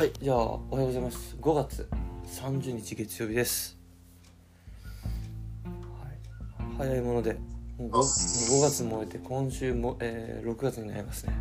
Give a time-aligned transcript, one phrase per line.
[0.00, 1.36] はいじゃあおはようございます。
[1.38, 1.86] 5月
[2.24, 3.76] 30日月曜日です、
[5.66, 5.70] は
[6.08, 7.34] い、早いもので
[7.76, 11.34] もう 5, 5月も終えて今週も、えー6月になりますね。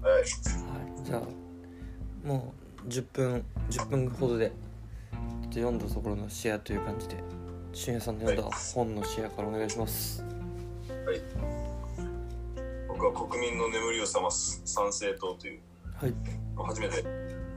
[0.00, 0.12] はい。
[0.12, 0.24] はい
[1.04, 1.22] じゃあ
[2.24, 2.54] も
[2.84, 4.52] う10分10分ほどで
[5.52, 7.16] 読んだところのシェアという感じで
[7.72, 10.24] 俊也さんの読んだ本のシェアからお願いします。
[11.04, 11.20] はい。
[12.86, 14.62] 僕は国民の眠りを覚ます。
[14.64, 15.58] 参政党という、
[16.00, 16.14] はい。
[16.56, 17.04] 初めて。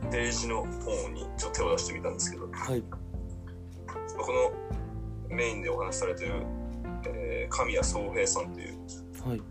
[0.05, 2.81] 政治の本にちょっと手を出してみたんですけど、はい。
[2.81, 2.97] こ
[5.29, 6.45] のメインでお話しされている、
[7.05, 8.77] えー神谷宗平さんという、
[9.27, 9.41] はい。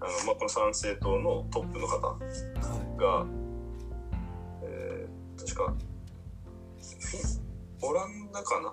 [0.00, 2.18] あのまあ、この参政党のトップの方は
[2.96, 3.26] が、
[4.62, 5.74] えー確か
[7.82, 8.72] オランダかな？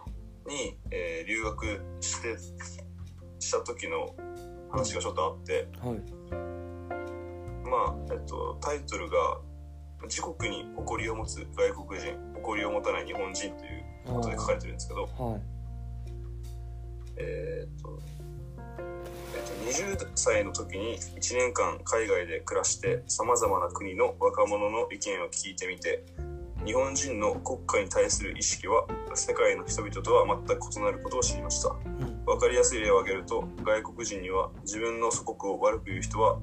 [0.54, 2.38] に、えー留学して
[3.40, 4.16] した時の
[4.70, 5.98] 話がちょっとあって、いはい。
[7.68, 9.42] まあえっと、タイトルが
[10.04, 15.42] 「自国に誇りを持つ外国人誇りを持たない日本人」というあことで書かれてるんですけど、はい。
[17.18, 18.00] えーっと
[19.36, 26.04] えっと20歳の時に1年間海外で暮らしてさまざまな国の若者の意見を聞いてみて
[26.66, 31.70] 日本人の国家に対する意識は世界の人々とは全く異なることを知りました。
[31.70, 32.26] うん。
[32.26, 36.40] 分かりやすい例を挙げると外国人には自分の祖国を悪く言う人は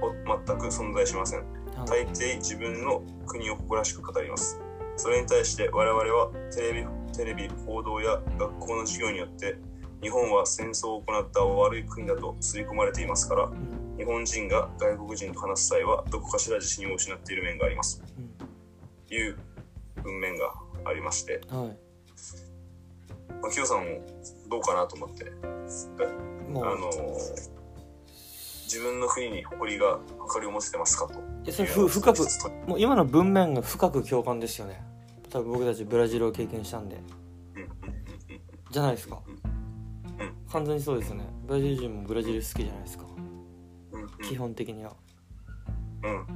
[0.00, 0.12] ほ
[0.46, 1.40] 全く存在しません。
[1.40, 4.60] はい大抵自分の国を誇らしく語ります。
[4.96, 9.56] それに対して我々はテレビテレビ報道や学校の授業によって
[10.02, 13.96] 日本は戦争を行った悪い国だと刷り込まれていますからうん。
[13.96, 18.02] 日本人が外国人と話す際はどこかしら自信を失っている面があります。
[19.08, 19.36] という
[20.02, 20.52] 文面が
[20.84, 21.76] ありまして、うんはい。
[23.40, 24.00] まあ、キヨさんも
[24.50, 25.32] どうかなと思って。
[25.42, 26.90] あの
[28.64, 31.14] 自分の国に誇りが誇りを持ててますかと。
[31.14, 32.20] いやそれふ深く
[32.66, 34.82] もう今の文面が深く共感ですよね。
[35.30, 36.96] 多分僕たちブラジルを経験したんで。
[36.96, 38.04] うんうんうんうん
[38.70, 39.20] じゃないですか。
[39.26, 41.24] うん完全にそうですよね。
[41.46, 43.04] ブラジル人もブラジル好きじゃないですか。
[43.92, 44.08] うんうん。
[44.22, 44.92] 基本的には。
[46.02, 46.26] うんうん。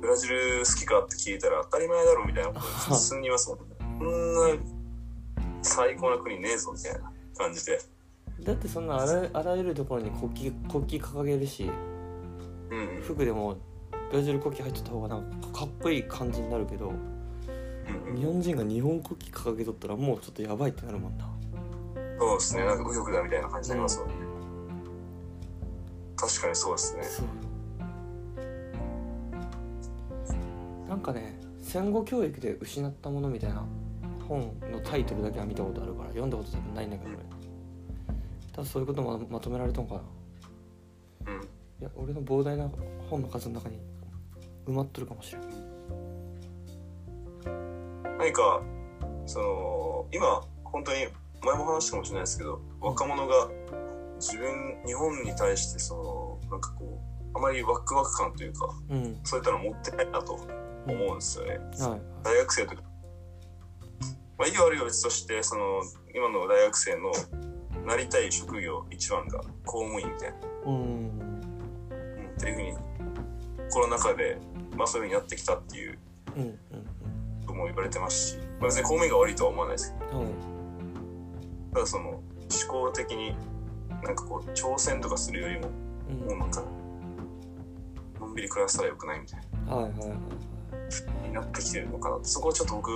[0.00, 3.76] ブラジル好きかって聞いたら当たり前だろみたいなこと普通に言いますもんね。
[3.98, 4.62] こんな
[5.62, 7.80] 最高な国ねえぞみたいな感じで
[8.42, 11.70] だってそんなあらあらゆるところに国旗国旗掲げるし
[12.70, 12.96] うん。
[12.96, 13.56] うん服でも
[14.10, 18.12] ブラジル国旗入ってた方がなんかかっこいい感じになるけどうん。
[18.12, 21.28] うん日本人が日本国旗掲げとったらもうちょっとやばいってなるもんな。
[22.18, 22.64] そうですね。
[22.64, 24.14] なんか右翼だみたいな感じになりますもんね。
[26.16, 27.26] 確かにそうですね。
[30.88, 33.64] なんかね戦後教育で失ったものみたいな
[34.26, 34.40] 本
[34.72, 37.18] のタイトルだけは見たことあるから読んだこと多分ないんだけど俺
[38.58, 40.00] 多分そういうこともまとめられたのかな。
[41.32, 41.42] うん。
[41.42, 41.46] い
[41.80, 42.68] や俺の膨大な
[43.08, 43.78] 本の数の中に
[44.66, 45.42] 埋まっとるかもしれん。
[48.18, 48.60] 何か
[49.26, 51.06] その今本当に
[51.40, 53.48] 前も話したかもしれないですけど若者が
[54.16, 57.00] 自分日本に対してそのなんかこ
[57.32, 59.20] うあまりワクワク感というかうん。
[59.22, 60.46] そういったの持ってないなと思
[60.88, 62.00] うんですよね、はい。
[62.24, 62.82] 大学生とか。
[64.36, 65.80] まあいい悪いは別としてその
[66.12, 67.12] 今の大学生の
[67.88, 70.74] なりたい職業一番が公務員みたいな、うん。
[70.74, 71.10] うん、
[72.36, 72.76] っていうふうに
[73.70, 74.38] コロナ禍で
[74.76, 75.98] まあそういうふうになってきたっていう
[76.36, 76.42] うん。
[76.42, 76.50] うん。
[77.46, 79.94] ことも言われてますし、まあ、別に公務員が悪いとは思わないです。
[79.98, 80.24] けどうん。
[80.26, 80.32] はい
[81.72, 82.22] ただその思
[82.68, 83.36] 考的に
[84.02, 85.68] なんかこう挑戦とかするよりも
[86.10, 86.16] うん。
[86.28, 86.62] もうなんか
[88.20, 90.18] のんびり暮らしたらよくないみたいはいはいはいはい。
[91.22, 92.90] なになってきてるのかなそこをちょっと僕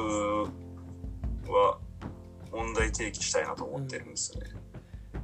[1.51, 1.79] は
[2.51, 4.51] 問題提起したいなと思ってるんですよね。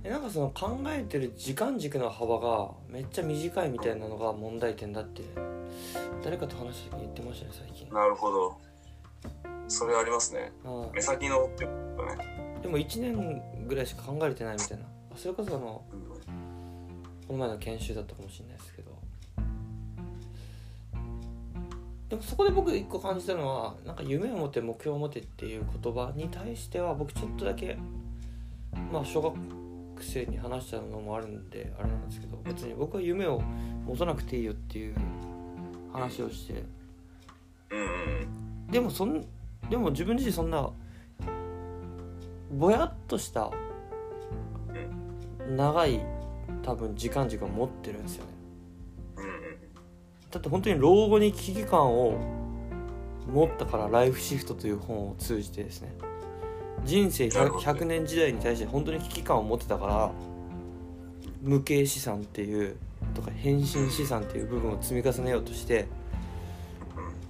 [0.09, 5.23] えなんかその考えてる時間軸の幅がめっちゃ短いみたいなのが問題点だって
[6.25, 8.57] 誰かと話した時に言ってましたね最近なるほど。
[9.69, 10.51] それありますね。
[10.65, 12.17] あ目先のってことね。
[12.59, 16.01] あでも1年ぐらいしか考えれてないみたいなそれこそあのうん
[17.27, 18.91] この前の研修だったかもしれないですけど
[22.09, 27.77] でもそこで僕一個感じたのはなんか夢を持って目標を持てっていう言葉に対しては僕ちょっとだけ
[28.91, 29.57] まあ小学
[30.05, 33.41] 生に話したのもあるんであれなんですけど別に僕は夢を
[33.87, 34.95] 持たなくていいよっていう
[35.93, 36.65] 話をして。
[38.71, 39.25] でもそん
[39.71, 40.71] でも自分自身そんな
[42.50, 43.50] ぼやっとした
[45.49, 46.01] 長い
[46.62, 48.33] 多分時間軸を持ってるんですよね。
[50.31, 52.19] だって本当に老後に危機感を
[53.27, 55.94] 持ったから「ライフシフト」という本を通じてですね
[56.85, 57.65] 人生なる 100, ほど。
[57.81, 60.11] 100年時代に対して本当に危機感を持ってたから
[61.43, 62.77] 無形資産っていう
[63.15, 65.87] とか変身資産っていう部分を積み重ねようとして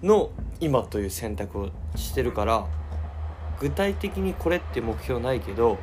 [0.02, 0.30] の
[0.60, 2.66] 今という選択をしてるから
[3.60, 5.78] 具体的にこれって目標ないけど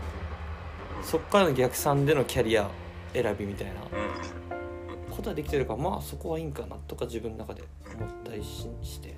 [1.04, 2.70] そっからの逆算でのキャリア
[3.14, 5.16] 選びみたいなうん。
[5.16, 7.64] ことはできてるからまあそこはいいんかなとか自分の中で
[7.98, 9.15] 思ったりしして、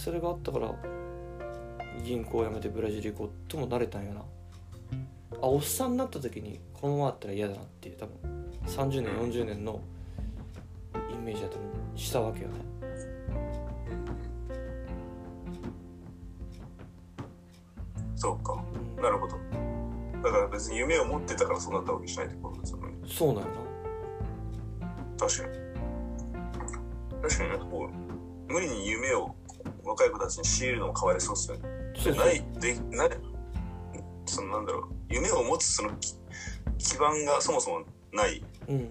[0.00, 0.74] それがあったから
[2.02, 4.22] 銀行辞めてブラジル行こうともなれたんやな。
[4.22, 4.24] あ
[5.46, 8.14] おっさんになった時にこのままだったら嫌だなっていう多分
[8.66, 9.82] 30年40年の
[10.94, 12.54] イメージは多分したわけよね。
[18.16, 18.54] そうか。
[18.96, 19.02] うん。
[19.02, 19.36] なるほど。
[20.22, 22.94] だから別に夢を持ってたからそうなったわけじゃないってことですよね。
[23.06, 23.48] そうなんや
[25.18, 25.54] 確かに。
[27.20, 27.90] 確かになんかこ
[28.48, 29.34] う無理に夢を
[29.90, 31.62] 若い子たちに強いるのもかわいそうですよね。
[31.62, 33.10] なそうそうないでない
[34.26, 34.82] そのなんだろう。
[35.08, 36.14] 夢を持つそのき
[36.78, 38.76] 基盤がそもそもないうん。
[38.76, 38.82] わ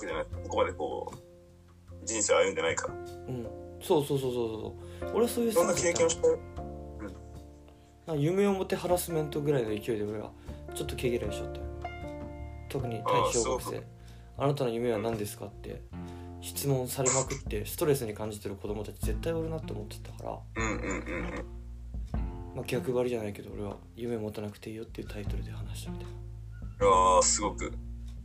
[0.00, 0.24] けじゃない。
[0.24, 2.94] ここまでこう人生を歩んでないから。
[2.94, 2.96] う
[3.32, 3.46] ん。
[3.80, 4.48] そうそうそうそう
[5.00, 5.10] そう。
[5.14, 6.28] 俺はそういういろんな経験をして
[8.06, 10.30] なんか夢を持ってハラスメントぐらいの勢いで俺は
[10.74, 11.64] ちょっと毛嫌いしちゃったよ。
[12.68, 13.82] 特に対小学生。
[14.36, 15.80] あなたの夢は何ですかって
[16.44, 21.44] 質問されまくってストレスに感じてる子供たち絶対おるなって思ってたから、うんうんうんうん。
[22.54, 26.10] まあ、逆張りじゃないけど俺は夢持たなくていいよっていうタイトルで話したみたいい
[26.80, 27.72] やーすごく。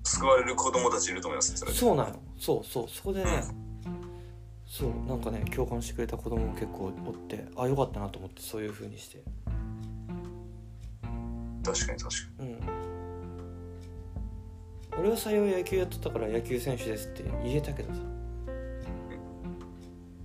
[0.04, 2.22] 救われる子供たちいると思いますそれなそうなの。
[2.38, 2.90] そうそう。
[2.90, 3.44] そこでね
[4.66, 9.24] そうなんかね共感してくれた子供も結構おってあよかったなと思ってそういう風にして。
[11.64, 12.60] 確かに確かうん
[15.00, 18.02] 俺は幸い野球やっとったから野球選手ですって言えたけどさ。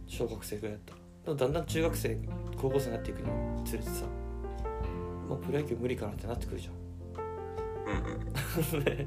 [0.09, 0.81] 小学生ぐらいやっ
[1.25, 1.37] たら。
[1.37, 2.19] だんだん中学生
[2.56, 4.05] 高校生になっていくにつれてさ。
[5.29, 6.75] もうプロ野球無理かなってなってくるじゃん。
[6.75, 6.81] に
[7.87, 8.03] う
[8.75, 8.85] んうん。
[8.99, 9.06] ね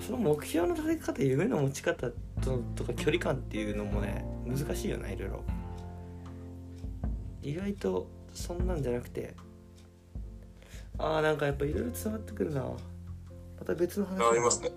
[0.00, 5.42] その目標の立て方夢の持ち方ととか距離感っていうのもね難しいよないろいろ。
[7.42, 9.34] 意外とそんなんじゃなくて
[10.98, 12.62] ああなんかやっぱいろいろ伝わってくるな。
[12.62, 12.68] ま
[13.66, 14.22] た別の話。
[14.22, 14.70] あありますね。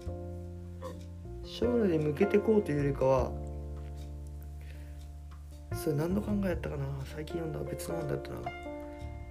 [1.46, 3.32] 将来に向けてこうというよりかは
[5.74, 6.86] それ何の考えやったかな。
[7.06, 8.38] 最近読んだ別の本だったな。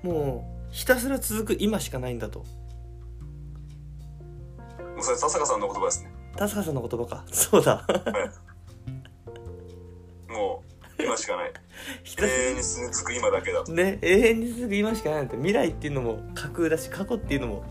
[0.03, 2.41] もうひたすら続く今しかないんだと。
[2.41, 2.47] も
[4.99, 6.11] うそれ田坂さんの言葉ですね。
[6.37, 7.25] 田坂さんの言葉か。
[7.31, 7.85] そうだ。
[7.89, 8.46] もう
[11.07, 11.53] 今しかない。
[12.19, 17.65] 永遠に続く今だけだらね永遠に続く今しかないなんて未来っていうのも架空だし過去っていうのも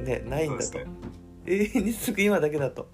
[0.00, 0.86] ねないんだと、ね。
[1.46, 2.88] 永遠に続く今だけだと。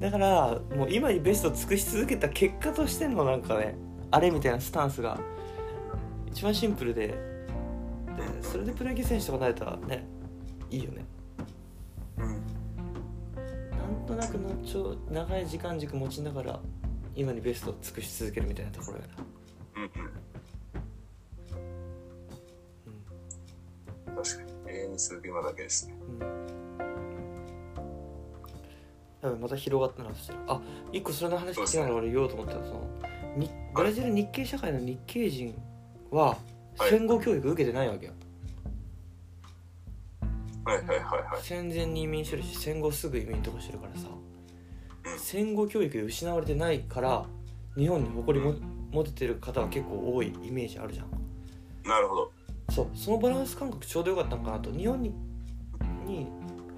[0.00, 3.76] だからもう今にベストを尽くし続けた結果としてのなんかね
[4.10, 5.18] あれみたいなスタンスが
[6.26, 7.14] 一番シンプルでで
[8.42, 10.06] それでプロ野球選手とかなれたらね
[10.70, 11.04] いいよね。
[12.18, 12.26] うん。
[12.26, 16.60] なんとなくのちょ長い時間軸持ちながら
[17.16, 19.14] 今にベストを尽くし続けるみたいなところやな。
[19.76, 19.86] うんう
[24.16, 24.24] ん。
[24.24, 25.94] 確かに永遠に続く今だけですね。
[26.00, 26.20] うん。
[29.22, 30.40] やばいまた広がったなそしたら。
[30.48, 30.60] あ
[30.92, 32.80] 一個それの話聞きながら俺言おうと思ったらその
[33.36, 35.54] にブラジル日系社会の日系人
[36.10, 36.36] はは
[36.88, 36.90] い。
[36.90, 38.12] 戦後教育受けてないわけよ、
[40.64, 41.42] はいはいはいはい。
[41.42, 44.08] 戦前に移民してるし戦後すぐ移民とかしてるからさ。
[44.08, 44.33] うん
[45.18, 47.26] 戦後教育で失われてないから
[47.76, 48.54] 日本に誇りも
[48.90, 51.08] 持ててる方は結構多いイメージあるじゃん。
[51.88, 52.32] なるほど。
[52.70, 52.86] そう。
[52.94, 54.70] そのバランス感覚ちょうどよかったのかなと。
[54.70, 55.12] 日本に
[56.06, 56.26] に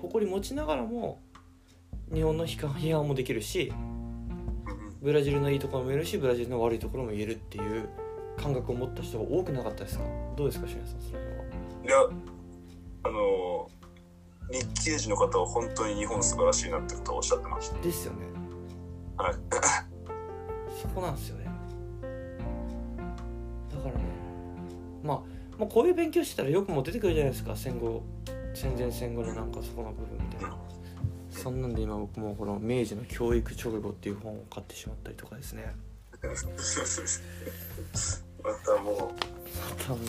[0.00, 1.20] 誇り持ちながらも
[2.12, 3.72] 日本の批判もできるし
[5.02, 7.88] ブラジルのいいところも言えるしブラジルの悪いところも言えるっていう
[8.36, 10.04] 感覚を持った人が多くなかったですか？
[10.36, 12.02] どうですかしさんその辺は？
[12.04, 12.16] いや
[13.04, 13.75] あのー
[14.50, 17.80] 日系人の方は本当に日本素晴らしいなってことをおっしゃってました。
[17.80, 18.26] ですよね。
[19.16, 19.34] はい。
[20.80, 21.44] そこなんですよね。
[23.70, 24.00] だからね
[25.02, 25.22] まあ、
[25.58, 27.56] まあ、こういう勉強してたらよくも出てくるじゃないですか。
[27.56, 28.02] 戦後
[28.54, 30.56] 戦前戦後のなんかそこの部分みたいな。
[31.30, 35.74] そんなんで今僕もこの明治の教育直後っていう本を買ってしまったりとかですね。
[38.42, 38.96] またもう。
[39.86, 40.06] 多分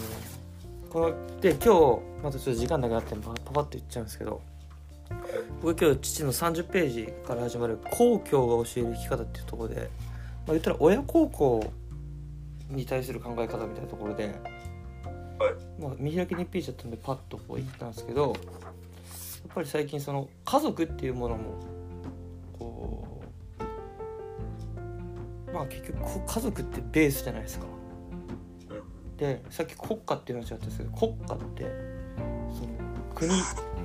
[0.89, 4.41] こので今日またちょっと時間なくなってパパパッと言っちゃうんですけど
[5.61, 9.89] 僕今日父の30ページから始まる「公共が教える生き方」っていうところで、まあ、
[10.47, 11.71] 言ったら親孝行
[12.69, 14.35] に対する考え方みたいなところで、
[15.79, 18.33] まあ、見開き日ページだったんでパッとこう言ったんですけどやっ
[19.55, 21.43] ぱり最近その家族っていうものも
[22.57, 23.21] こ
[25.49, 27.76] うまあ結局家族ってベースじゃないですか。
[29.17, 31.63] でさっき国家っていうのは違ったんですけど国家って
[32.53, 32.69] その
[33.15, 33.31] 国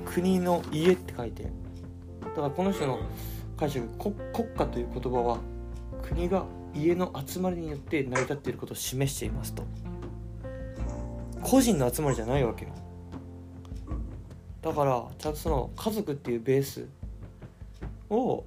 [0.05, 3.01] 国の家って書いてだからこの人の
[3.57, 5.39] 解釈国国家という言葉は
[6.03, 9.65] 国が家の集まりによって成り立っていることを示していますと。
[11.43, 12.71] 個人の集まりじゃないわけよ。
[14.63, 16.87] だからちゃんとその家族っていうベース
[18.09, 18.45] を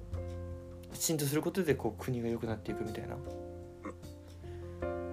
[0.92, 3.16] きちんとすることでこう国が良くなっていくみたいな。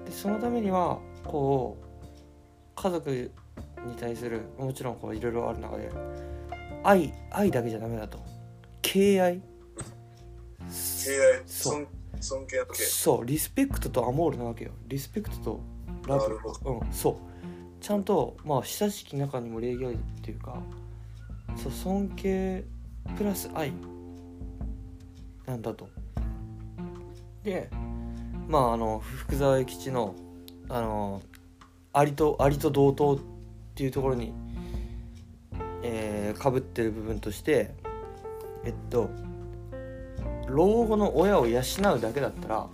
[0.06, 1.86] でそのためにはこう
[2.76, 3.32] 家族
[3.86, 5.92] に対するもちろんこういろいろある中で
[6.84, 8.20] 愛愛だけじゃダメだと。
[8.82, 9.36] 敬愛。
[9.36, 9.42] 敬愛。
[11.46, 11.74] そう。
[11.74, 11.88] 尊
[12.20, 13.26] 尊敬の敬そう。
[13.26, 14.72] リスペクトとアモールなわけよ。
[14.88, 15.60] リスペクトと
[16.08, 16.40] ラブ。
[16.70, 16.92] うん。
[16.92, 17.34] そう。
[17.84, 20.58] ちゃんとまあ親しき中にも礼儀ありっていうか
[21.58, 22.64] そう尊敬
[23.18, 23.74] プラス愛
[25.46, 25.90] なんだと。
[27.44, 27.70] で
[28.48, 30.16] まああの福沢諭吉の
[30.70, 31.22] あの
[31.92, 33.20] アリとアリと同等っ
[33.76, 34.34] ていうところに
[35.84, 37.72] えー、かぶってる部分として
[38.64, 39.10] えっと
[40.48, 42.68] 老後の親を養うだけだったら、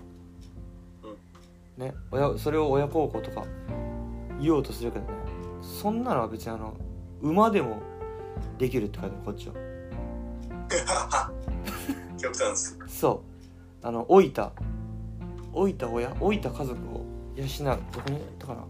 [1.78, 3.46] ね、親それを親孝行とか
[4.40, 5.12] 言おうとするけどね
[5.62, 6.76] そんなのは別にあの
[7.22, 7.82] 馬でも
[8.58, 9.54] できるって書いてあるこっちは。
[12.18, 13.24] 極端ですそ
[13.82, 13.88] う。
[13.88, 14.52] あの老いた
[15.54, 17.06] 老いた親老いた家族を
[17.40, 18.64] 養うどこにだから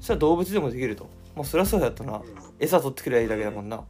[0.00, 1.08] それは動物でもできると。
[1.34, 2.20] もうそりゃそうやったな。
[2.58, 3.76] 餌取ってくればいいだけだもんな。
[3.76, 3.84] うん。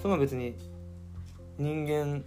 [0.00, 0.54] そんな別に
[1.58, 2.24] 人間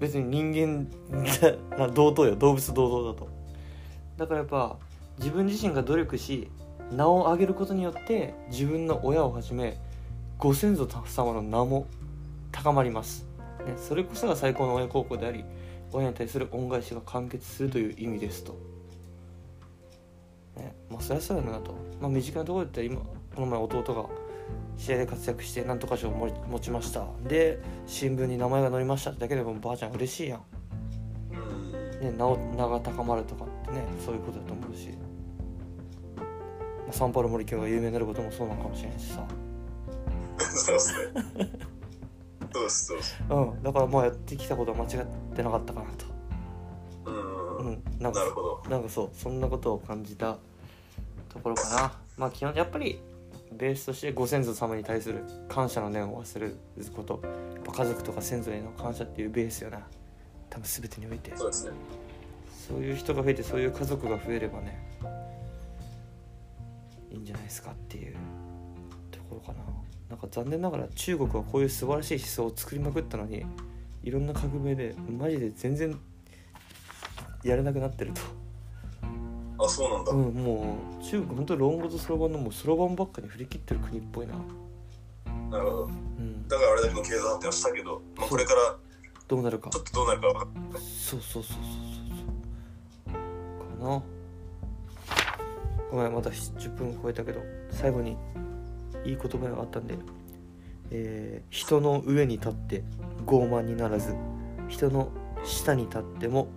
[0.00, 2.36] 別に人間な 同等よ。
[2.36, 3.28] 動物同等だと。
[4.16, 4.76] だからやっぱ
[5.18, 6.48] 自分自身が努力し
[6.92, 9.78] 名を上げることによって自分の親をはじめ
[10.38, 11.86] ご先祖様の名も
[12.50, 13.26] 高まります、
[13.66, 15.44] ね、それこそが最高の親孝行であり
[15.92, 18.56] 親に対する恩返しが完結するという意味ですと、
[20.58, 24.08] ね、まあそりゃそうやなと、まあ、身近なところで言ったら今この前弟が
[24.76, 27.06] 試合で活躍してなんとか賞を持持ちました。
[27.26, 30.42] で新聞に名前が載りましたってだけでもばあちゃん嬉しいやん、
[31.32, 34.90] うんね、名を名が高まるとかってねそういうことだと思うし、
[36.16, 36.24] ま
[36.90, 39.26] あ、サンパウロ森京が有名になることもそうなのかもしれないしさ。
[40.38, 41.50] そうですね。
[42.52, 43.16] そうですそうです。
[43.28, 43.62] うん。
[43.62, 46.06] だからまあやってきたことは間違ってなかったかなと。
[47.06, 47.66] うん。
[47.66, 47.82] うん。
[47.98, 48.62] なんかなるほど。
[48.70, 50.38] なんかそうそんなことを感じた
[51.38, 51.92] ところかな。
[52.16, 53.00] まあ基本やっぱり
[53.52, 56.56] ベースとしてご先祖様に対する感謝の念を忘れる
[56.94, 57.20] こと。
[57.54, 59.80] やっぱ家族とか先祖への感謝っていうベースよな。
[60.50, 61.32] 多分全てにおいて。
[61.36, 61.72] そうですね。
[62.68, 64.78] そういう人が増えてそういう家族が増えればね
[67.10, 68.14] いいんじゃないですかっていう
[69.10, 69.64] ところかな。
[70.10, 73.44] なんか残念ながら中国はこういう素晴らしい思想を作りまくったのに
[74.02, 75.98] いろんな革命でマジで全然
[77.44, 78.20] やれなくなってると
[79.68, 84.34] あそうなんだ、うんもう中国本当に論語とそろばんのもうそろばんばっかに振り切ってる国っぽいな。
[85.50, 85.84] なるほど。
[85.84, 86.48] うん。
[86.48, 88.76] だからあれだけの経済発展をしたけど、まあ、これから
[89.28, 89.70] どうなるか。
[89.70, 90.82] ちょっとどうなるか分かんない。
[90.82, 93.14] そうそうそうそうそう。
[93.14, 94.02] そうかな。
[95.90, 98.16] ごめんまた10分超えたけど最後に
[99.04, 99.96] いい言葉があったんで、
[100.90, 102.84] えー人の上に立って
[103.26, 104.14] 傲慢にならず
[104.68, 105.10] 人の
[105.44, 106.48] 下に立っても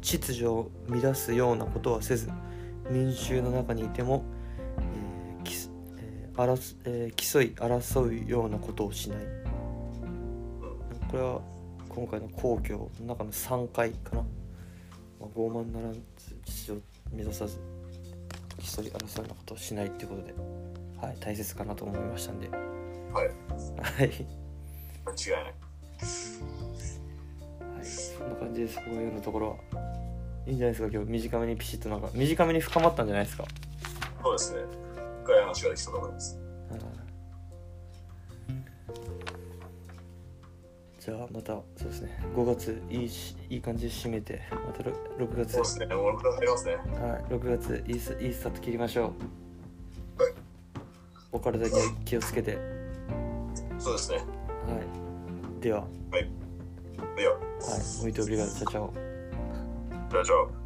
[0.00, 2.30] 秩序を乱すようなことはせず
[2.90, 4.24] 民衆の中にいても、
[4.78, 9.18] えーきすえー争えー競い争うようなことをしない。
[11.10, 11.40] これは
[11.88, 14.26] 今回の皇居の中の3回かな、ま
[15.22, 16.00] あ、傲慢ならず
[16.44, 17.58] 秩序を乱さず
[18.58, 20.34] 競い争うようなことをしないっていうことで、
[21.00, 22.48] はい、大切かなと思いましたんで。
[22.48, 22.60] はい。
[23.12, 25.42] はい、間違いない。
[27.76, 28.76] はい、そんな感じです。
[28.76, 29.56] 僕の読んだところは
[30.46, 33.44] いいんじゃないですか今日短めにピシッとなんか短めに深まったんじゃないですか？
[34.22, 34.62] そうですね。
[35.24, 36.38] 深い話ができたと思います。
[36.70, 36.80] はい。
[40.98, 42.20] じゃあまたそうですね。
[42.36, 45.52] 5月いいしいい感じで締めてまたろ6月。
[45.54, 45.86] そうですね。
[45.94, 46.74] もう6月入りますね。
[46.74, 46.82] はい、
[47.32, 49.12] 6月いいスいいスタート切りましょ
[50.18, 50.22] う。
[50.22, 50.32] はい。
[51.32, 51.72] お体に
[52.04, 52.56] 気をつけて。
[52.56, 52.60] は
[53.78, 54.18] そうですね。
[54.18, 55.62] い。
[55.62, 55.86] では、は
[56.18, 56.30] い、
[57.16, 57.38] では。
[58.02, 58.46] muito obrigado.
[58.54, 59.09] Tchau, tchau.
[60.10, 60.59] じゃあじゃあ